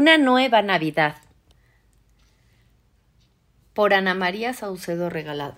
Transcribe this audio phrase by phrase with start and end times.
[0.00, 1.16] Una nueva Navidad.
[3.74, 5.56] Por Ana María Saucedo Regalado.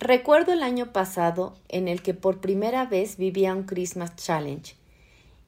[0.00, 4.74] Recuerdo el año pasado en el que por primera vez vivía un Christmas Challenge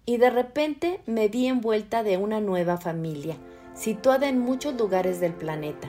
[0.04, 3.34] y de repente me vi envuelta de una nueva familia,
[3.74, 5.88] situada en muchos lugares del planeta,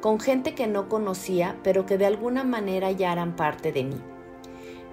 [0.00, 4.00] con gente que no conocía pero que de alguna manera ya eran parte de mí.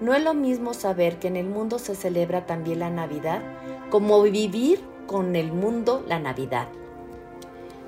[0.00, 3.40] No es lo mismo saber que en el mundo se celebra también la Navidad
[3.88, 6.68] como vivir con el mundo la Navidad.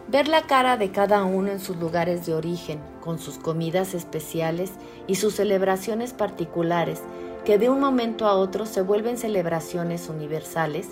[0.08, 4.72] Ver la cara de cada uno en sus lugares de origen, con sus comidas especiales
[5.06, 7.02] y sus celebraciones particulares,
[7.44, 10.90] que de un momento a otro se vuelven celebraciones universales,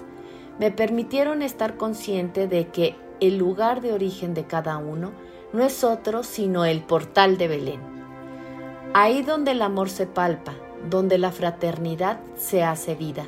[0.59, 5.13] me permitieron estar consciente de que el lugar de origen de cada uno
[5.53, 7.81] no es otro sino el portal de Belén.
[8.93, 10.55] Ahí donde el amor se palpa,
[10.91, 13.27] donde la fraternidad se hace vida,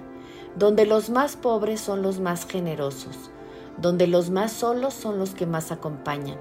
[0.56, 3.30] donde los más pobres son los más generosos,
[3.76, 6.38] donde los más solos son los que más acompañan,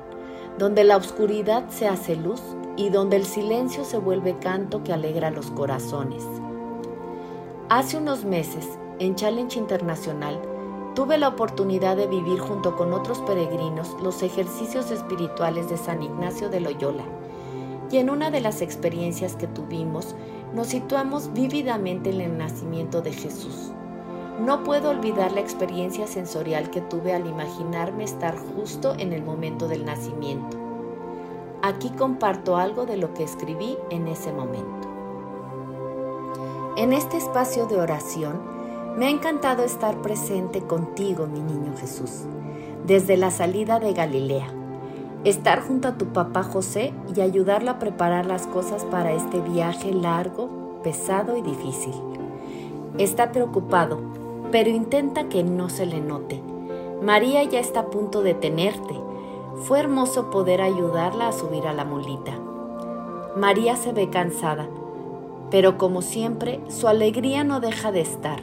[0.57, 2.41] donde la oscuridad se hace luz
[2.77, 6.23] y donde el silencio se vuelve canto que alegra los corazones.
[7.67, 8.65] Hace unos meses,
[8.99, 10.39] en Challenge Internacional,
[10.93, 16.47] tuve la oportunidad de vivir junto con otros peregrinos los ejercicios espirituales de San Ignacio
[16.49, 17.03] de Loyola.
[17.91, 20.15] Y en una de las experiencias que tuvimos,
[20.53, 23.73] nos situamos vívidamente en el nacimiento de Jesús.
[24.39, 29.69] No puedo olvidar la experiencia sensorial que tuve al imaginarme estar justo en el momento
[29.69, 30.57] del nacimiento.
[31.61, 34.89] Aquí comparto algo de lo que escribí en ese momento.
[36.75, 38.41] En este espacio de oración,
[38.97, 42.25] me ha encantado estar presente contigo, mi niño Jesús,
[42.85, 44.47] desde la salida de Galilea.
[45.23, 49.93] Estar junto a tu papá José y ayudarlo a preparar las cosas para este viaje
[49.93, 51.93] largo, pesado y difícil.
[52.97, 54.14] Está preocupado
[54.51, 56.41] pero intenta que no se le note.
[57.01, 58.95] María ya está a punto de tenerte.
[59.63, 62.33] Fue hermoso poder ayudarla a subir a la mulita.
[63.35, 64.67] María se ve cansada,
[65.51, 68.41] pero como siempre, su alegría no deja de estar.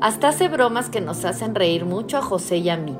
[0.00, 2.96] Hasta hace bromas que nos hacen reír mucho a José y a mí.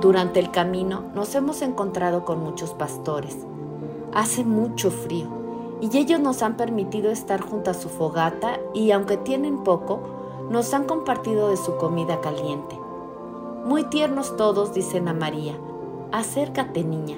[0.00, 3.36] Durante el camino nos hemos encontrado con muchos pastores.
[4.12, 5.28] Hace mucho frío
[5.80, 10.00] y ellos nos han permitido estar junto a su fogata y aunque tienen poco,
[10.52, 12.78] nos han compartido de su comida caliente.
[13.64, 15.54] Muy tiernos todos, dicen a María.
[16.12, 17.16] Acércate, niña,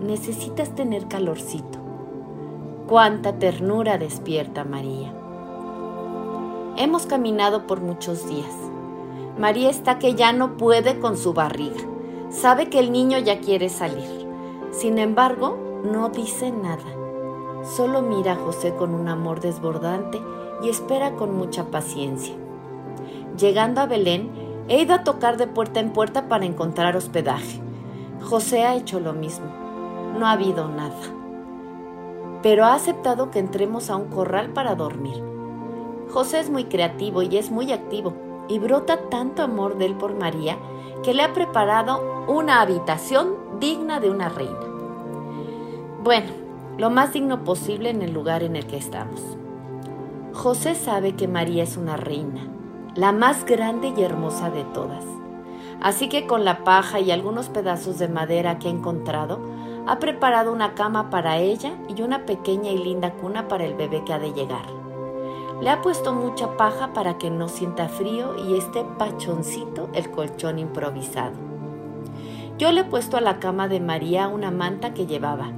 [0.00, 1.78] necesitas tener calorcito.
[2.88, 5.14] Cuánta ternura despierta María.
[6.76, 8.52] Hemos caminado por muchos días.
[9.38, 11.80] María está que ya no puede con su barriga.
[12.30, 14.26] Sabe que el niño ya quiere salir.
[14.72, 16.82] Sin embargo, no dice nada.
[17.76, 20.20] Solo mira a José con un amor desbordante
[20.64, 22.41] y espera con mucha paciencia.
[23.42, 24.30] Llegando a Belén,
[24.68, 27.60] he ido a tocar de puerta en puerta para encontrar hospedaje.
[28.22, 29.46] José ha hecho lo mismo.
[30.16, 30.94] No ha habido nada.
[32.40, 35.20] Pero ha aceptado que entremos a un corral para dormir.
[36.12, 38.14] José es muy creativo y es muy activo,
[38.46, 40.56] y brota tanto amor de él por María
[41.02, 44.60] que le ha preparado una habitación digna de una reina.
[46.04, 46.30] Bueno,
[46.78, 49.20] lo más digno posible en el lugar en el que estamos.
[50.32, 52.52] José sabe que María es una reina
[52.94, 55.04] la más grande y hermosa de todas.
[55.80, 59.40] Así que con la paja y algunos pedazos de madera que ha encontrado,
[59.86, 64.04] ha preparado una cama para ella y una pequeña y linda cuna para el bebé
[64.04, 64.66] que ha de llegar.
[65.62, 70.58] Le ha puesto mucha paja para que no sienta frío y esté pachoncito el colchón
[70.58, 71.36] improvisado.
[72.58, 75.50] Yo le he puesto a la cama de María una manta que llevaba.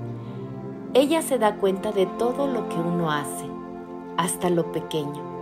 [0.94, 3.46] Ella se da cuenta de todo lo que uno hace,
[4.16, 5.33] hasta lo pequeño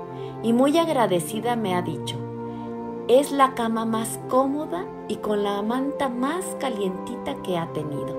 [0.42, 2.16] y muy agradecida me ha dicho,
[3.08, 8.14] es la cama más cómoda y con la manta más calientita que ha tenido.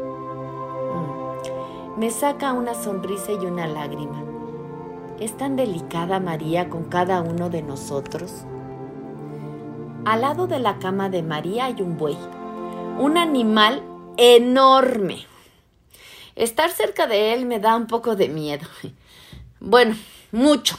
[0.94, 2.00] Mm.
[2.00, 4.24] Me saca una sonrisa y una lágrima.
[5.20, 8.46] Es tan delicada María con cada uno de nosotros.
[10.06, 12.18] Al lado de la cama de María hay un buey,
[13.00, 13.82] un animal
[14.18, 15.26] enorme.
[16.36, 18.68] Estar cerca de él me da un poco de miedo.
[19.66, 19.96] Bueno,
[20.34, 20.76] mucho.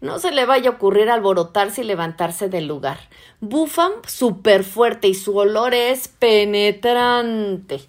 [0.00, 2.98] No se le vaya a ocurrir alborotarse y levantarse del lugar.
[3.40, 7.82] Bufan súper fuerte y su olor es penetrante.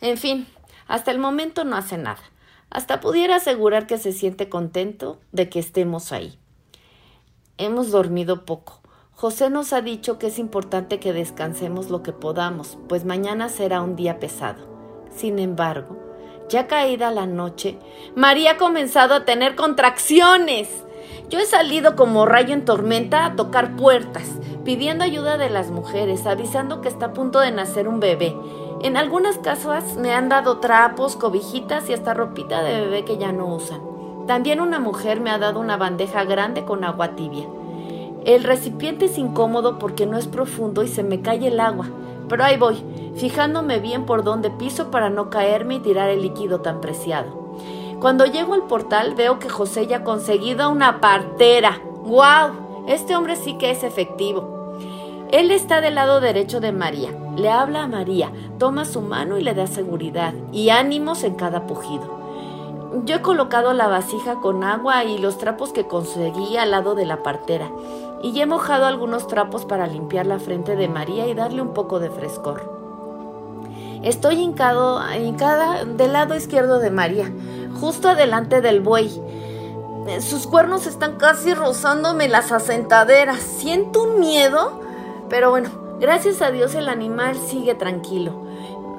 [0.00, 0.46] En fin,
[0.86, 2.22] hasta el momento no hace nada.
[2.70, 6.38] Hasta pudiera asegurar que se siente contento de que estemos ahí.
[7.58, 8.80] Hemos dormido poco.
[9.12, 13.82] José nos ha dicho que es importante que descansemos lo que podamos, pues mañana será
[13.82, 14.66] un día pesado.
[15.14, 15.98] Sin embargo,
[16.48, 17.78] ya caída la noche,
[18.14, 20.68] María ha comenzado a tener contracciones.
[21.28, 24.28] Yo he salido como rayo en tormenta a tocar puertas,
[24.64, 28.36] pidiendo ayuda de las mujeres, avisando que está a punto de nacer un bebé.
[28.82, 33.30] En algunas casas me han dado trapos, cobijitas y hasta ropita de bebé que ya
[33.30, 33.80] no usan.
[34.26, 37.46] También una mujer me ha dado una bandeja grande con agua tibia.
[38.24, 41.86] El recipiente es incómodo porque no es profundo y se me cae el agua,
[42.28, 42.84] pero ahí voy,
[43.16, 47.39] fijándome bien por dónde piso para no caerme y tirar el líquido tan preciado.
[48.00, 51.82] Cuando llego al portal veo que José ya ha conseguido una partera.
[52.02, 52.84] ¡Guau!
[52.88, 54.78] Este hombre sí que es efectivo.
[55.32, 59.44] Él está del lado derecho de María, le habla a María, toma su mano y
[59.44, 62.18] le da seguridad y ánimos en cada pujido.
[63.04, 67.04] Yo he colocado la vasija con agua y los trapos que conseguí al lado de
[67.04, 67.70] la partera
[68.22, 72.00] y he mojado algunos trapos para limpiar la frente de María y darle un poco
[72.00, 72.80] de frescor.
[74.02, 77.30] Estoy hincado, hincada del lado izquierdo de María,
[77.80, 79.20] justo adelante del buey.
[80.20, 83.38] Sus cuernos están casi rozándome las asentaderas.
[83.38, 84.80] Siento un miedo,
[85.28, 88.32] pero bueno, gracias a Dios el animal sigue tranquilo.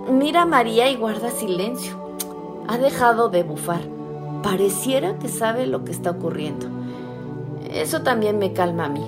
[0.09, 1.99] Mira a María y guarda silencio.
[2.67, 3.81] Ha dejado de bufar.
[4.41, 6.67] Pareciera que sabe lo que está ocurriendo.
[7.69, 9.05] Eso también me calma a mí.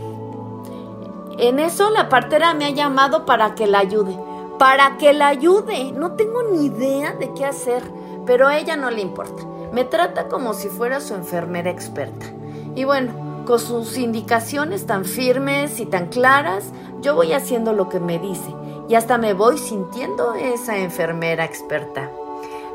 [1.39, 4.17] En eso la partera me ha llamado para que la ayude.
[4.59, 5.91] Para que la ayude.
[5.91, 7.81] No tengo ni idea de qué hacer,
[8.25, 9.52] pero a ella no le importa.
[9.73, 12.27] Me trata como si fuera su enfermera experta.
[12.75, 16.65] Y bueno, con sus indicaciones tan firmes y tan claras,
[17.01, 18.53] yo voy haciendo lo que me dice
[18.87, 22.11] y hasta me voy sintiendo esa enfermera experta.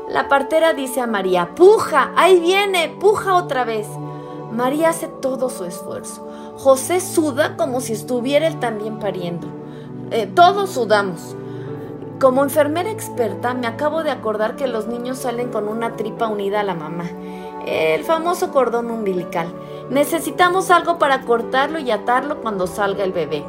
[0.09, 3.87] La partera dice a María, puja, ahí viene, puja otra vez.
[4.51, 6.27] María hace todo su esfuerzo.
[6.57, 9.47] José suda como si estuviera él también pariendo.
[10.11, 11.35] Eh, todos sudamos.
[12.19, 16.59] Como enfermera experta me acabo de acordar que los niños salen con una tripa unida
[16.59, 17.05] a la mamá.
[17.65, 19.47] El famoso cordón umbilical.
[19.89, 23.45] Necesitamos algo para cortarlo y atarlo cuando salga el bebé.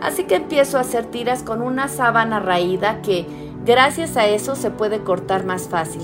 [0.00, 3.26] Así que empiezo a hacer tiras con una sábana raída que,
[3.66, 6.02] gracias a eso, se puede cortar más fácil.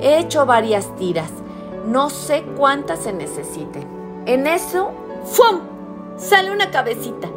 [0.00, 1.30] He hecho varias tiras.
[1.86, 3.86] No sé cuántas se necesiten.
[4.26, 4.90] En eso,
[5.24, 5.60] ¡fum!
[6.18, 7.28] Sale una cabecita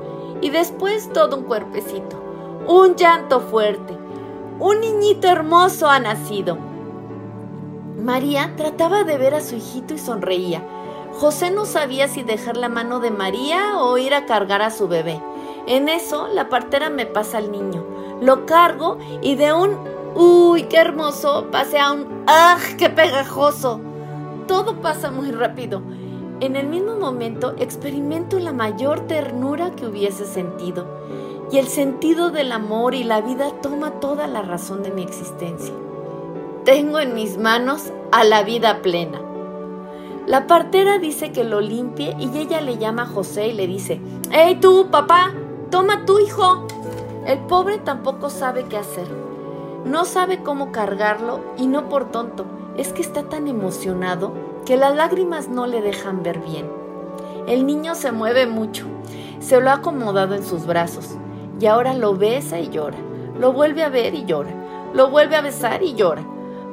[0.42, 2.27] y después todo un cuerpecito.
[2.68, 3.98] Un llanto fuerte.
[4.60, 6.58] Un niñito hermoso ha nacido.
[7.98, 10.62] María trataba de ver a su hijito y sonreía.
[11.14, 14.90] José no sabía si dejar la mano de María o ir a cargar a su
[14.90, 15.22] bebé.
[15.66, 17.86] En eso, la partera me pasa al niño.
[18.20, 19.78] Lo cargo y de un
[20.16, 21.48] ¡Uy, qué hermoso!
[21.50, 23.80] pase a un ¡Ah, qué pegajoso!
[24.46, 25.82] todo pasa muy rápido.
[26.42, 31.07] En el mismo momento experimento la mayor ternura que hubiese sentido
[31.52, 35.74] y el sentido del amor y la vida toma toda la razón de mi existencia.
[36.66, 39.22] Tengo en mis manos a la vida plena.
[40.26, 44.02] La partera dice que lo limpie y ella le llama a José y le dice,
[44.30, 45.32] ¡Hey tú, papá!
[45.72, 46.68] ¡Toma tu hijo!
[47.26, 49.08] El pobre tampoco sabe qué hacer.
[49.86, 52.46] No sabe cómo cargarlo y no por tonto,
[52.76, 54.34] es que está tan emocionado
[54.66, 56.70] que las lágrimas no le dejan ver bien.
[57.48, 58.86] El niño se mueve mucho,
[59.40, 61.16] se lo ha acomodado en sus brazos
[61.60, 62.98] y ahora lo besa y llora,
[63.40, 64.52] lo vuelve a ver y llora,
[64.94, 66.24] lo vuelve a besar y llora.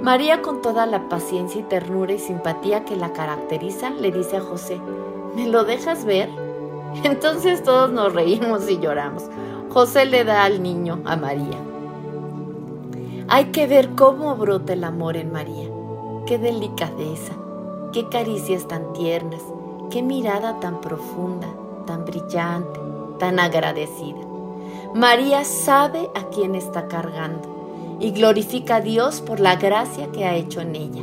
[0.01, 4.41] María con toda la paciencia y ternura y simpatía que la caracterizan le dice a
[4.41, 4.81] José,
[5.35, 6.29] ¿me lo dejas ver?
[7.05, 9.25] Entonces todos nos reímos y lloramos.
[9.71, 11.59] José le da al niño a María.
[13.29, 15.69] Hay que ver cómo brota el amor en María.
[16.27, 17.33] Qué delicadeza,
[17.93, 19.43] qué caricias tan tiernas,
[19.91, 21.49] qué mirada tan profunda,
[21.87, 22.79] tan brillante,
[23.19, 24.34] tan agradecida.
[24.95, 30.37] María sabe a quién está cargando y glorifica a Dios por la gracia que ha
[30.37, 31.03] hecho en ella.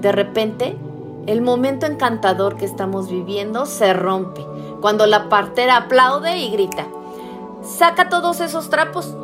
[0.00, 0.76] De repente,
[1.28, 4.44] el momento encantador que estamos viviendo se rompe
[4.80, 6.88] cuando la partera aplaude y grita,
[7.62, 9.14] saca todos esos trapos,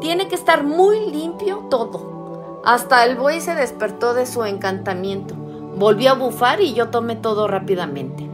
[0.00, 2.62] tiene que estar muy limpio todo.
[2.64, 5.34] Hasta el buey se despertó de su encantamiento.
[5.76, 8.26] Volvió a bufar y yo tomé todo rápidamente.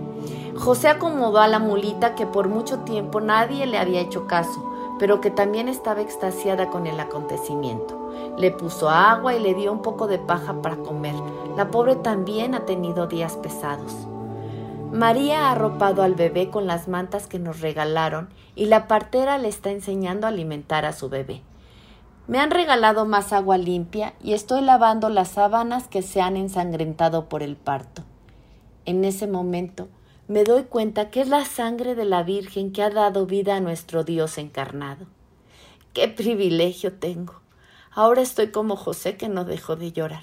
[0.57, 4.70] José acomodó a la mulita que por mucho tiempo nadie le había hecho caso,
[5.01, 8.13] pero que también estaba extasiada con el acontecimiento.
[8.37, 11.15] Le puso agua y le dio un poco de paja para comer.
[11.57, 13.97] La pobre también ha tenido días pesados.
[14.93, 19.49] María ha arropado al bebé con las mantas que nos regalaron y la partera le
[19.49, 21.41] está enseñando a alimentar a su bebé.
[22.29, 27.27] Me han regalado más agua limpia y estoy lavando las sábanas que se han ensangrentado
[27.27, 28.03] por el parto.
[28.85, 29.89] En ese momento
[30.31, 33.61] me doy cuenta que es la sangre de la Virgen que ha dado vida a
[33.61, 35.07] nuestro Dios encarnado.
[35.93, 37.41] ¡Qué privilegio tengo!
[37.91, 40.23] Ahora estoy como José que no dejó de llorar.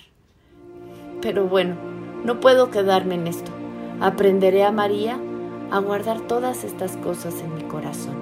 [1.22, 1.76] Pero bueno,
[2.24, 3.52] no puedo quedarme en esto.
[4.00, 5.20] Aprenderé a María
[5.72, 8.16] a guardar todas estas cosas en mi corazón.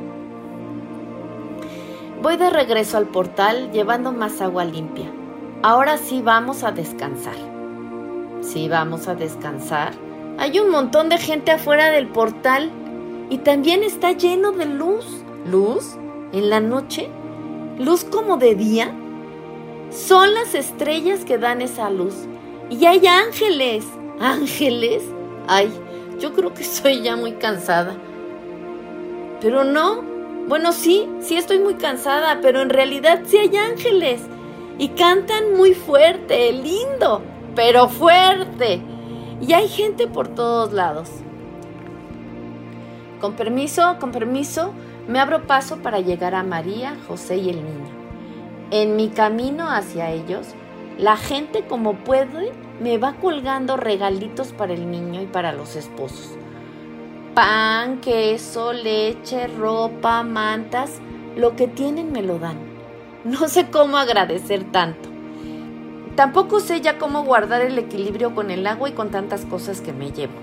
[2.23, 5.13] Voy de regreso al portal llevando más agua limpia.
[5.61, 7.37] Ahora sí vamos a descansar.
[8.41, 10.04] Sí vamos a descansar.
[10.37, 12.69] Hay un montón de gente afuera del portal
[13.29, 15.05] y también está lleno de luz.
[15.45, 15.95] ¿Luz?
[16.33, 17.09] ¿En la noche?
[17.79, 18.91] ¿Luz como de día?
[19.91, 22.15] Son las estrellas que dan esa luz.
[22.69, 23.85] Y hay ángeles.
[24.19, 25.03] ¿Ángeles?
[25.47, 25.71] Ay,
[26.19, 27.95] yo creo que estoy ya muy cansada.
[29.39, 30.03] Pero no.
[30.47, 34.21] Bueno, sí, sí estoy muy cansada, pero en realidad sí hay ángeles.
[34.77, 37.21] Y cantan muy fuerte, lindo,
[37.55, 38.81] pero fuerte.
[39.41, 41.09] Y hay gente por todos lados.
[43.19, 44.73] Con permiso, con permiso,
[45.07, 47.95] me abro paso para llegar a María, José y el niño.
[48.71, 50.47] En mi camino hacia ellos,
[50.97, 56.31] la gente como puede me va colgando regalitos para el niño y para los esposos.
[57.33, 60.99] Pan, queso, leche, ropa, mantas,
[61.35, 62.57] lo que tienen me lo dan.
[63.23, 65.14] No sé cómo agradecer tanto.
[66.15, 69.91] Tampoco sé ya cómo guardar el equilibrio con el agua y con tantas cosas que
[69.91, 70.33] me llevo.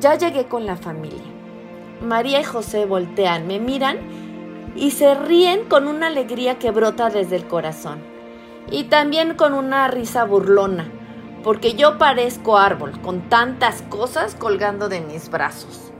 [0.00, 1.20] Ya llegué con la familia.
[2.02, 3.98] María y José voltean, me miran
[4.74, 8.00] y se ríen con una alegría que brota desde el corazón.
[8.70, 10.88] Y también con una risa burlona,
[11.42, 15.92] porque yo parezco árbol con tantas cosas colgando de mis brazos,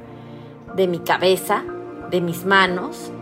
[0.75, 1.65] de mi cabeza,
[2.11, 3.13] de mis manos.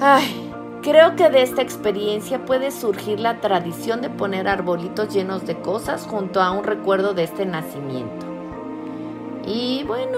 [0.00, 0.45] Ay,
[0.86, 6.06] creo que de esta experiencia puede surgir la tradición de poner arbolitos llenos de cosas
[6.06, 8.24] junto a un recuerdo de este nacimiento.
[9.44, 10.16] Y bueno,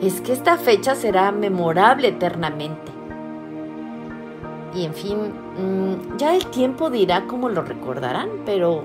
[0.00, 2.90] es que esta fecha será memorable eternamente.
[4.74, 5.18] Y en fin,
[5.58, 8.84] mm, ya el tiempo dirá cómo lo recordarán, pero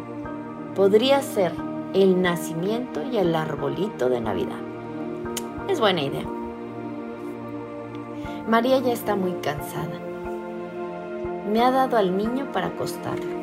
[0.75, 1.53] podría ser
[1.93, 4.59] el nacimiento y el arbolito de Navidad.
[5.69, 6.25] Es buena idea.
[8.45, 10.08] María ya está muy cansada.
[11.47, 13.39] Me ha dado al niño para acostarlo.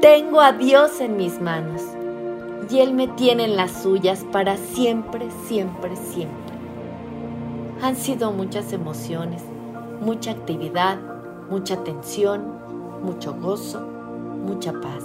[0.00, 1.82] Tengo a Dios en mis manos
[2.70, 6.54] y Él me tiene en las suyas para siempre, siempre, siempre.
[7.82, 9.42] Han sido muchas emociones,
[10.00, 10.98] mucha actividad,
[11.50, 12.58] mucha tensión,
[13.02, 15.04] mucho gozo, mucha paz.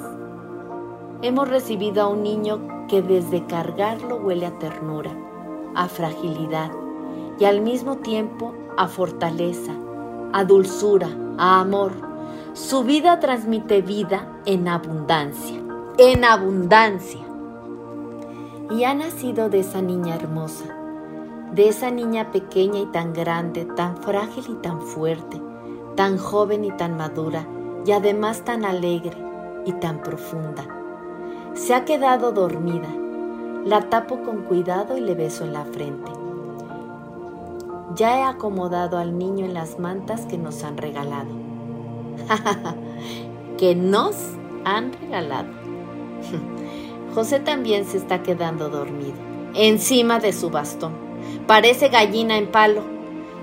[1.22, 5.12] Hemos recibido a un niño que desde cargarlo huele a ternura,
[5.74, 6.72] a fragilidad
[7.40, 9.74] y al mismo tiempo a fortaleza,
[10.34, 11.92] a dulzura, a amor.
[12.54, 15.62] Su vida transmite vida en abundancia,
[15.98, 17.22] en abundancia.
[18.72, 20.66] Y ha nacido de esa niña hermosa,
[21.54, 25.40] de esa niña pequeña y tan grande, tan frágil y tan fuerte,
[25.96, 27.48] tan joven y tan madura,
[27.86, 29.18] y además tan alegre
[29.66, 30.66] y tan profunda.
[31.54, 32.90] Se ha quedado dormida.
[33.66, 36.23] La tapo con cuidado y le beso en la frente.
[37.96, 41.30] Ya he acomodado al niño en las mantas que nos han regalado.
[43.58, 44.16] que nos
[44.66, 45.50] han regalado.
[47.14, 49.14] José también se está quedando dormido,
[49.54, 50.94] encima de su bastón.
[51.46, 52.82] Parece gallina en palo.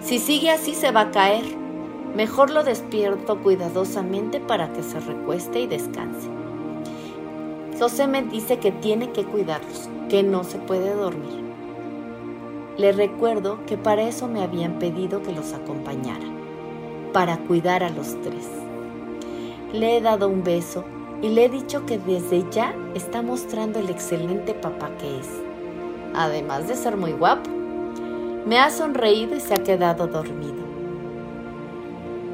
[0.00, 1.44] Si sigue así se va a caer.
[2.16, 6.28] Mejor lo despierto cuidadosamente para que se recueste y descanse.
[7.78, 11.49] José me dice que tiene que cuidarlos, que no se puede dormir.
[12.80, 16.26] Le recuerdo que para eso me habían pedido que los acompañara,
[17.12, 18.48] para cuidar a los tres.
[19.74, 20.86] Le he dado un beso
[21.20, 25.28] y le he dicho que desde ya está mostrando el excelente papá que es,
[26.14, 27.50] además de ser muy guapo.
[28.46, 30.64] Me ha sonreído y se ha quedado dormido.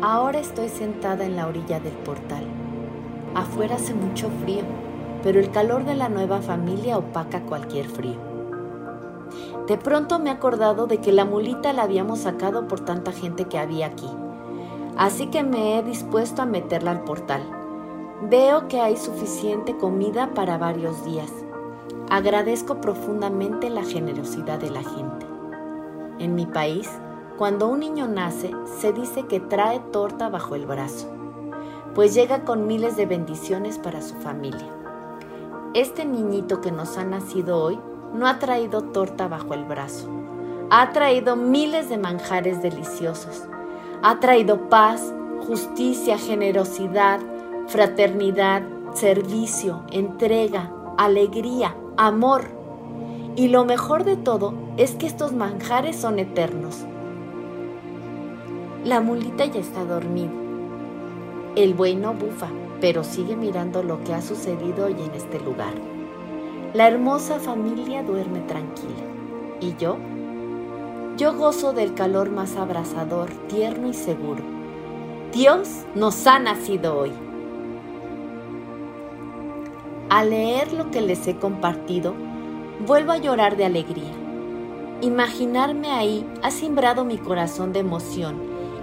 [0.01, 2.45] Ahora estoy sentada en la orilla del portal.
[3.35, 4.63] Afuera hace mucho frío,
[5.25, 8.26] pero el calor de la nueva familia opaca cualquier frío.
[9.67, 13.47] De pronto me he acordado de que la mulita la habíamos sacado por tanta gente
[13.47, 14.09] que había aquí.
[14.97, 17.43] Así que me he dispuesto a meterla al portal.
[18.23, 21.31] Veo que hay suficiente comida para varios días.
[22.09, 25.27] Agradezco profundamente la generosidad de la gente.
[26.19, 26.89] En mi país,
[27.37, 31.13] cuando un niño nace, se dice que trae torta bajo el brazo,
[31.95, 34.73] pues llega con miles de bendiciones para su familia.
[35.75, 37.79] Este niñito que nos ha nacido hoy
[38.15, 40.09] no ha traído torta bajo el brazo,
[40.71, 43.45] ha traído miles de manjares deliciosos,
[44.03, 45.13] ha traído paz,
[45.47, 47.21] justicia, generosidad,
[47.69, 48.63] fraternidad,
[48.95, 52.45] servicio, entrega, alegría, amor.
[53.37, 56.87] Y lo mejor de todo es que estos manjares son eternos
[58.87, 60.31] la mulita ya está dormida.
[61.57, 62.49] El buey no bufa,
[62.81, 65.75] pero sigue mirando lo que ha sucedido hoy en este lugar.
[66.77, 68.93] La hermosa familia duerme tranquila.
[69.63, 69.97] ¿Y yo?
[71.17, 74.45] Yo gozo del calor más abrasador, tierno y seguro.
[75.33, 77.13] Dios nos ha nacido hoy.
[80.11, 82.13] Al leer lo que les he compartido,
[82.87, 84.13] vuelvo a llorar de alegría.
[85.01, 88.37] Imaginarme ahí ha simbrado mi corazón de emoción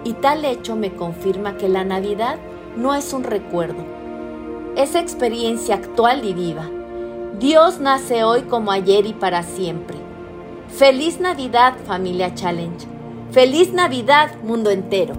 [0.03, 2.39] y tal hecho me confirma que la Navidad
[2.75, 3.85] no es un recuerdo,
[4.75, 6.71] es experiencia actual y viva.
[7.39, 9.97] Dios nace hoy como ayer y para siempre.
[10.67, 12.85] Feliz Navidad familia Challenge.
[13.31, 15.15] Feliz Navidad mundo entero.